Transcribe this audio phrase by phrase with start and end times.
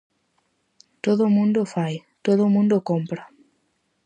[1.05, 1.93] Todo o mundo o fai;
[2.25, 3.23] todo o mundo o compra.